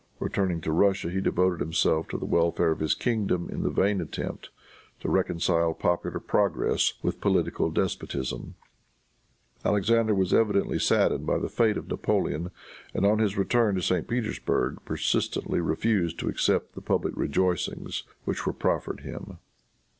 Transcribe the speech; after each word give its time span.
Returning 0.19 0.61
to 0.61 0.71
Russia 0.71 1.11
he 1.11 1.21
devoted 1.21 1.59
himself 1.59 2.07
to 2.07 2.17
the 2.17 2.25
welfare 2.25 2.71
of 2.71 2.79
his 2.79 2.95
kingdom 2.95 3.47
in 3.51 3.61
the 3.61 3.69
vain 3.69 4.01
attempt 4.01 4.49
to 5.01 5.07
reconcile 5.11 5.75
popular 5.75 6.19
progress 6.19 6.93
with 7.03 7.21
political 7.21 7.69
despotism. 7.69 8.55
Alexander 9.63 10.15
was 10.15 10.33
evidently 10.33 10.79
saddened 10.79 11.27
by 11.27 11.37
the 11.37 11.49
fate 11.49 11.77
of 11.77 11.87
Napoleon, 11.87 12.49
and 12.95 13.05
on 13.05 13.19
his 13.19 13.37
return 13.37 13.75
to 13.75 13.81
St. 13.83 14.07
Petersburg 14.07 14.79
persistently 14.85 15.59
refused 15.59 16.17
to 16.17 16.29
accept 16.29 16.73
the 16.73 16.81
public 16.81 17.15
rejoicings 17.15 18.01
which 18.25 18.47
were 18.47 18.53
proffered 18.53 19.01
him. 19.01 19.37